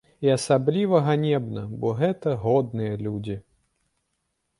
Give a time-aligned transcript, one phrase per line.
[0.25, 3.37] І асабліва ганебна, бо гэта годныя людзі.